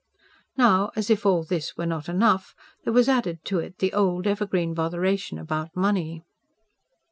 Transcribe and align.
Now, 0.57 0.89
as 0.95 1.11
if 1.11 1.27
all 1.27 1.43
this 1.43 1.77
were 1.77 1.85
not 1.85 2.09
enough, 2.09 2.55
there 2.83 2.91
was 2.91 3.07
added 3.07 3.45
to 3.45 3.59
it 3.59 3.77
the 3.77 3.93
old, 3.93 4.25
evergreen 4.25 4.73
botheration 4.73 5.37
about 5.39 5.75
money. 5.75 6.23